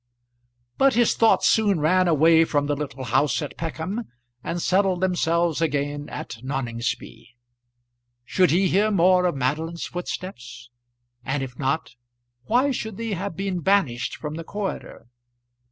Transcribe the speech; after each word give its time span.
But 0.79 0.95
his 0.95 1.13
thoughts 1.13 1.47
soon 1.47 1.79
ran 1.79 2.07
away 2.07 2.43
from 2.43 2.65
the 2.65 2.75
little 2.75 3.03
house 3.03 3.39
at 3.43 3.55
Peckham, 3.55 4.05
and 4.43 4.59
settled 4.59 4.99
themselves 4.99 5.61
again 5.61 6.09
at 6.09 6.37
Noningsby. 6.41 7.35
Should 8.25 8.49
he 8.49 8.67
hear 8.67 8.89
more 8.89 9.27
of 9.27 9.35
Madeline's 9.35 9.85
footsteps? 9.85 10.71
and 11.23 11.43
if 11.43 11.59
not, 11.59 11.93
why 12.45 12.71
should 12.71 12.97
they 12.97 13.11
have 13.13 13.35
been 13.35 13.59
banished 13.59 14.15
from 14.15 14.33
the 14.33 14.43
corridor? 14.43 15.05